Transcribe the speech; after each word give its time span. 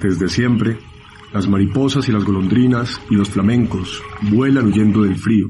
Desde 0.00 0.28
siempre, 0.28 0.78
las 1.32 1.48
mariposas 1.48 2.08
y 2.08 2.12
las 2.12 2.24
golondrinas 2.24 3.00
y 3.10 3.16
los 3.16 3.30
flamencos 3.30 4.02
vuelan 4.30 4.66
huyendo 4.66 5.02
del 5.02 5.16
frío, 5.16 5.48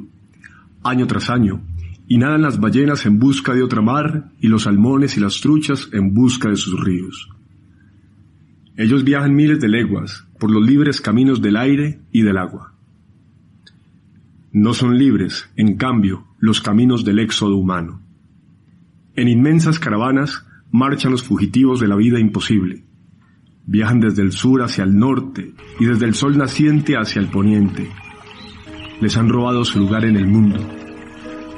año 0.83 1.07
tras 1.07 1.29
año, 1.29 1.63
y 2.07 2.17
nadan 2.17 2.43
las 2.43 2.59
ballenas 2.59 3.05
en 3.05 3.19
busca 3.19 3.53
de 3.55 3.63
otra 3.63 3.83
mar 3.83 4.31
y 4.41 4.49
los 4.49 4.63
salmones 4.63 5.19
y 5.19 5.21
las 5.21 5.41
truchas 5.41 5.91
en 5.93 6.15
busca 6.15 6.49
de 6.49 6.57
sus 6.57 6.83
ríos. 6.83 7.29
Ellos 8.77 9.05
viajan 9.05 9.35
miles 9.35 9.61
de 9.61 9.69
leguas 9.69 10.27
por 10.39 10.51
los 10.51 10.65
libres 10.65 11.03
caminos 11.03 11.43
del 11.43 11.57
aire 11.57 12.01
y 12.11 12.23
del 12.23 12.39
agua. 12.39 12.73
No 14.53 14.73
son 14.73 14.97
libres, 14.97 15.51
en 15.57 15.77
cambio, 15.77 16.25
los 16.39 16.63
caminos 16.63 17.05
del 17.05 17.19
éxodo 17.19 17.57
humano. 17.57 18.01
En 19.15 19.29
inmensas 19.29 19.79
caravanas 19.79 20.47
marchan 20.71 21.13
los 21.13 21.23
fugitivos 21.23 21.81
de 21.81 21.89
la 21.89 21.97
vida 21.97 22.19
imposible, 22.19 22.85
Viajan 23.71 24.01
desde 24.01 24.23
el 24.23 24.33
sur 24.33 24.63
hacia 24.63 24.83
el 24.83 24.99
norte 24.99 25.53
y 25.79 25.85
desde 25.85 26.07
el 26.07 26.15
sol 26.15 26.39
naciente 26.39 26.95
hacia 26.97 27.21
el 27.21 27.29
poniente. 27.29 27.87
Les 29.03 29.15
han 29.19 29.29
robado 29.29 29.63
su 29.63 29.79
lugar 29.79 30.07
en 30.07 30.17
el 30.17 30.27
mundo. 30.27 30.59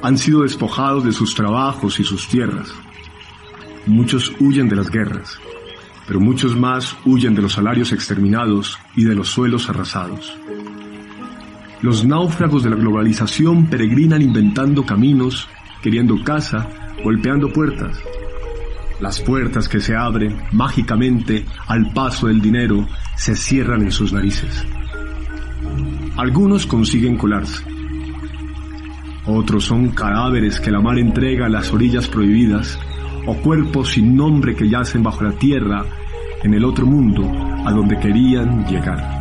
Han 0.02 0.18
sido 0.18 0.42
despojados 0.42 1.04
de 1.04 1.12
sus 1.12 1.36
trabajos 1.36 2.00
y 2.00 2.04
sus 2.04 2.26
tierras. 2.26 2.74
Muchos 3.86 4.34
huyen 4.40 4.68
de 4.68 4.74
las 4.74 4.90
guerras, 4.90 5.38
pero 6.08 6.18
muchos 6.18 6.58
más 6.58 6.96
huyen 7.04 7.36
de 7.36 7.42
los 7.42 7.52
salarios 7.52 7.92
exterminados 7.92 8.76
y 8.96 9.04
de 9.04 9.14
los 9.14 9.28
suelos 9.28 9.68
arrasados. 9.70 10.36
Los 11.80 12.04
náufragos 12.04 12.64
de 12.64 12.70
la 12.70 12.76
globalización 12.76 13.66
peregrinan 13.66 14.20
inventando 14.20 14.84
caminos, 14.84 15.48
queriendo 15.80 16.24
casa, 16.24 16.68
golpeando 17.04 17.52
puertas, 17.52 18.02
las 19.00 19.20
puertas 19.20 19.68
que 19.68 19.80
se 19.80 19.94
abren 19.96 20.36
mágicamente 20.52 21.44
al 21.66 21.92
paso 21.92 22.26
del 22.26 22.40
dinero 22.40 22.86
se 23.16 23.34
cierran 23.34 23.82
en 23.82 23.92
sus 23.92 24.12
narices. 24.12 24.64
Algunos 26.16 26.66
consiguen 26.66 27.16
colarse. 27.16 27.64
Otros 29.26 29.64
son 29.64 29.90
cadáveres 29.90 30.60
que 30.60 30.70
la 30.70 30.80
mar 30.80 30.98
entrega 30.98 31.46
a 31.46 31.50
las 31.50 31.72
orillas 31.72 32.08
prohibidas 32.08 32.78
o 33.26 33.34
cuerpos 33.36 33.90
sin 33.90 34.16
nombre 34.16 34.54
que 34.54 34.68
yacen 34.68 35.02
bajo 35.02 35.22
la 35.24 35.32
tierra 35.32 35.84
en 36.42 36.54
el 36.54 36.64
otro 36.64 36.86
mundo 36.86 37.30
a 37.64 37.72
donde 37.72 37.98
querían 37.98 38.66
llegar. 38.66 39.20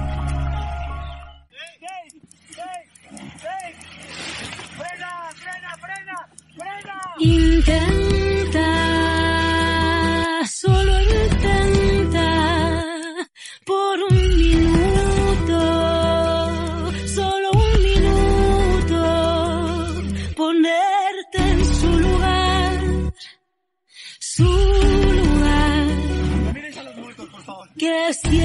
¿Qué 28.10 28.16
sientes? 28.16 28.42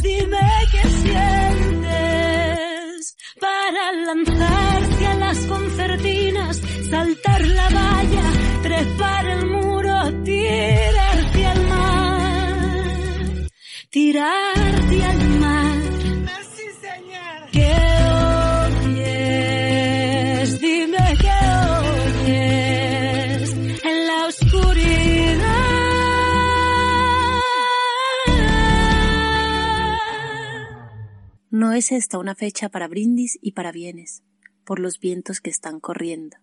Dime 0.00 0.48
qué 0.70 0.82
sientes 1.02 1.96
para 3.40 3.92
lanzarte 4.04 5.06
a 5.06 5.14
las 5.16 5.38
concertinas, 5.38 6.62
saltar 6.88 7.44
la 7.44 7.68
valla, 7.70 8.22
trepar 8.62 9.26
el 9.26 9.46
muro, 9.46 10.22
tirarte 10.22 11.46
al 11.46 11.66
mar, 11.66 13.48
tirarte 13.90 14.65
es 31.76 31.92
esta 31.92 32.18
una 32.18 32.34
fecha 32.34 32.68
para 32.68 32.88
brindis 32.88 33.38
y 33.40 33.52
para 33.52 33.72
bienes, 33.72 34.22
por 34.64 34.80
los 34.80 34.98
vientos 34.98 35.40
que 35.40 35.50
están 35.50 35.78
corriendo. 35.80 36.36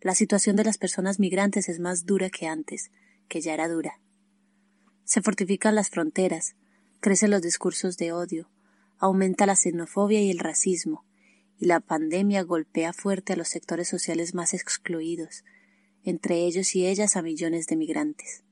La 0.00 0.14
situación 0.14 0.56
de 0.56 0.64
las 0.64 0.78
personas 0.78 1.18
migrantes 1.18 1.68
es 1.68 1.80
más 1.80 2.06
dura 2.06 2.30
que 2.30 2.46
antes, 2.46 2.90
que 3.28 3.40
ya 3.40 3.54
era 3.54 3.68
dura. 3.68 4.00
Se 5.04 5.20
fortifican 5.20 5.74
las 5.74 5.90
fronteras, 5.90 6.56
crecen 7.00 7.30
los 7.30 7.42
discursos 7.42 7.96
de 7.96 8.12
odio, 8.12 8.48
aumenta 8.98 9.46
la 9.46 9.56
xenofobia 9.56 10.22
y 10.22 10.30
el 10.30 10.38
racismo, 10.38 11.04
y 11.58 11.66
la 11.66 11.80
pandemia 11.80 12.42
golpea 12.42 12.92
fuerte 12.92 13.32
a 13.32 13.36
los 13.36 13.48
sectores 13.48 13.88
sociales 13.88 14.34
más 14.34 14.54
excluidos, 14.54 15.44
entre 16.04 16.44
ellos 16.44 16.74
y 16.74 16.86
ellas 16.86 17.16
a 17.16 17.22
millones 17.22 17.66
de 17.66 17.76
migrantes. 17.76 18.44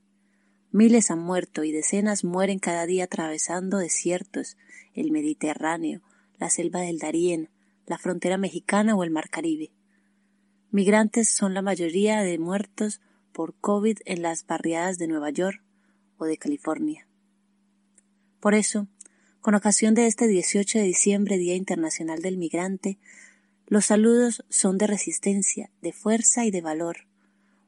Miles 0.73 1.11
han 1.11 1.21
muerto 1.21 1.63
y 1.63 1.71
decenas 1.71 2.25
mueren 2.25 2.59
cada 2.59 2.85
día 2.87 3.05
atravesando 3.05 3.79
desiertos, 3.79 4.57
el 4.95 5.11
Mediterráneo, 5.11 6.03
la 6.39 6.51
selva 6.51 6.81
del 6.81 6.99
Darién, 6.99 7.51
la 7.87 7.99
frontera 7.99 8.39
mexicana 8.39 8.95
o 8.97 9.05
el 9.05 9.11
Mar 9.11 9.29
Caribe. 9.29 9.71
Migrantes 10.71 11.29
son 11.29 11.55
la 11.55 11.63
mayoría 11.63 12.23
de 12.23 12.39
muertos 12.39 13.01
por 13.33 13.55
COVID 13.55 13.99
en 14.05 14.23
las 14.23 14.47
barriadas 14.47 14.99
de 14.99 15.09
Nueva 15.09 15.31
York 15.31 15.63
o 16.19 16.25
de 16.25 16.39
California. 16.39 17.07
Por 18.41 18.55
eso, 18.55 18.89
con 19.41 19.55
ocasión 19.55 19.95
de 19.95 20.07
este 20.07 20.27
18 20.27 20.79
de 20.79 20.85
diciembre, 20.85 21.39
Día 21.39 21.55
Internacional 21.55 22.23
del 22.23 22.39
Migrante, 22.39 22.99
los 23.67 23.87
saludos 23.87 24.45
son 24.49 24.79
de 24.79 24.87
resistencia, 24.87 25.71
de 25.81 25.93
fuerza 25.93 26.45
y 26.45 26.51
de 26.51 26.61
valor, 26.61 27.07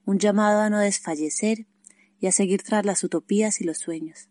un 0.04 0.18
llamado 0.18 0.60
a 0.60 0.70
no 0.70 0.78
desfallecer 0.78 1.66
y 2.20 2.26
a 2.26 2.32
seguir 2.32 2.62
tras 2.62 2.84
las 2.86 3.02
utopías 3.04 3.60
y 3.60 3.64
los 3.64 3.78
sueños. 3.78 4.28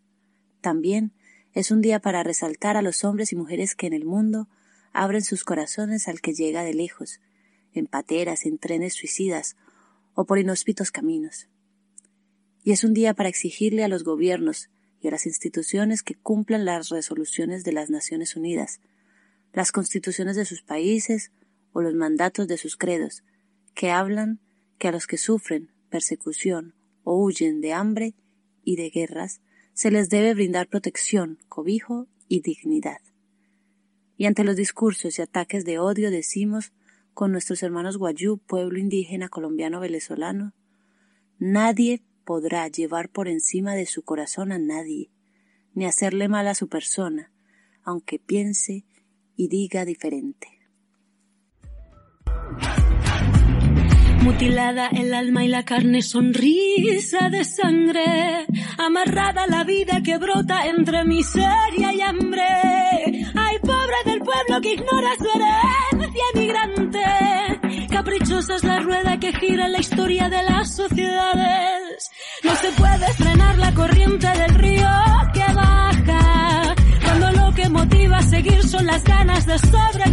También 0.60 1.12
es 1.56 1.70
un 1.70 1.80
día 1.80 2.00
para 2.00 2.22
resaltar 2.22 2.76
a 2.76 2.82
los 2.82 3.02
hombres 3.02 3.32
y 3.32 3.36
mujeres 3.36 3.74
que 3.74 3.86
en 3.86 3.94
el 3.94 4.04
mundo 4.04 4.46
abren 4.92 5.22
sus 5.22 5.42
corazones 5.42 6.06
al 6.06 6.20
que 6.20 6.34
llega 6.34 6.62
de 6.62 6.74
lejos, 6.74 7.22
en 7.72 7.86
pateras, 7.86 8.44
en 8.44 8.58
trenes 8.58 8.92
suicidas 8.92 9.56
o 10.12 10.26
por 10.26 10.38
inhóspitos 10.38 10.90
caminos. 10.90 11.48
Y 12.62 12.72
es 12.72 12.84
un 12.84 12.92
día 12.92 13.14
para 13.14 13.30
exigirle 13.30 13.84
a 13.84 13.88
los 13.88 14.04
gobiernos 14.04 14.68
y 15.00 15.08
a 15.08 15.12
las 15.12 15.24
instituciones 15.24 16.02
que 16.02 16.14
cumplan 16.14 16.66
las 16.66 16.90
resoluciones 16.90 17.64
de 17.64 17.72
las 17.72 17.88
Naciones 17.88 18.36
Unidas, 18.36 18.80
las 19.54 19.72
constituciones 19.72 20.36
de 20.36 20.44
sus 20.44 20.60
países 20.60 21.32
o 21.72 21.80
los 21.80 21.94
mandatos 21.94 22.48
de 22.48 22.58
sus 22.58 22.76
credos, 22.76 23.24
que 23.74 23.90
hablan 23.90 24.40
que 24.76 24.88
a 24.88 24.92
los 24.92 25.06
que 25.06 25.16
sufren 25.16 25.70
persecución 25.88 26.74
o 27.02 27.16
huyen 27.18 27.62
de 27.62 27.72
hambre 27.72 28.14
y 28.62 28.76
de 28.76 28.90
guerras, 28.90 29.40
se 29.76 29.90
les 29.90 30.08
debe 30.08 30.32
brindar 30.32 30.68
protección, 30.68 31.38
cobijo 31.50 32.08
y 32.28 32.40
dignidad. 32.40 32.96
Y 34.16 34.24
ante 34.24 34.42
los 34.42 34.56
discursos 34.56 35.18
y 35.18 35.22
ataques 35.22 35.66
de 35.66 35.78
odio 35.78 36.10
decimos 36.10 36.72
con 37.12 37.30
nuestros 37.30 37.62
hermanos 37.62 37.98
Guayú, 37.98 38.38
pueblo 38.38 38.78
indígena 38.78 39.28
colombiano 39.28 39.78
venezolano, 39.78 40.54
nadie 41.38 42.02
podrá 42.24 42.66
llevar 42.68 43.10
por 43.10 43.28
encima 43.28 43.74
de 43.74 43.84
su 43.84 44.02
corazón 44.02 44.50
a 44.50 44.58
nadie, 44.58 45.10
ni 45.74 45.84
hacerle 45.84 46.28
mal 46.28 46.48
a 46.48 46.54
su 46.54 46.68
persona, 46.68 47.30
aunque 47.82 48.18
piense 48.18 48.86
y 49.36 49.48
diga 49.48 49.84
diferente. 49.84 50.48
Mutilada 54.26 54.88
el 54.88 55.14
alma 55.14 55.44
y 55.44 55.48
la 55.48 55.64
carne, 55.64 56.02
sonrisa 56.02 57.30
de 57.30 57.44
sangre, 57.44 58.44
amarrada 58.76 59.46
la 59.46 59.62
vida 59.62 60.02
que 60.02 60.18
brota 60.18 60.66
entre 60.66 61.04
miseria 61.04 61.94
y 61.94 62.00
hambre. 62.00 62.44
Ay, 63.36 63.58
pobre 63.62 63.94
del 64.04 64.18
pueblo 64.18 64.60
que 64.60 64.72
ignora 64.72 65.10
su 65.16 65.28
herencia 65.28 66.24
emigrante. 66.34 67.86
Caprichosa 67.88 68.56
es 68.56 68.64
la 68.64 68.80
rueda 68.80 69.16
que 69.20 69.32
gira 69.32 69.68
la 69.68 69.78
historia 69.78 70.28
de 70.28 70.42
las 70.42 70.74
sociedades. 70.74 72.10
No 72.42 72.56
se 72.56 72.72
puede 72.72 73.06
frenar 73.12 73.56
la 73.58 73.72
corriente 73.74 74.26
del 74.26 74.54
río 74.56 74.90
que 75.34 75.52
baja. 75.54 76.74
Cuando 77.04 77.30
lo 77.30 77.54
que 77.54 77.68
motiva 77.68 78.18
a 78.18 78.22
seguir 78.22 78.68
son 78.68 78.86
las 78.86 79.04
ganas 79.04 79.46
de 79.46 79.56
sobrevivir. 79.56 80.05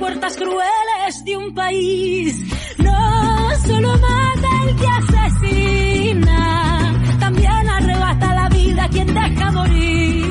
Puertas 0.00 0.34
crueles 0.36 1.24
de 1.24 1.36
un 1.36 1.54
país. 1.54 2.34
No 2.78 3.50
solo 3.66 3.88
mata 3.98 4.48
el 4.66 4.76
que 4.76 4.86
asesina, 5.00 6.38
también 7.20 7.68
arrebata 7.68 8.34
la 8.34 8.48
vida 8.48 8.88
quien 8.90 9.06
deja 9.14 9.52
morir. 9.52 10.29